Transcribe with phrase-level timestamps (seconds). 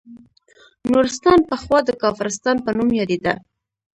[0.91, 3.33] نورستان پخوا د کافرستان په نوم یادیده